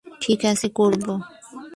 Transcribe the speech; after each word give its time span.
ঠিক 0.21 0.39
আছে, 0.45 0.67
করবো। 0.71 1.13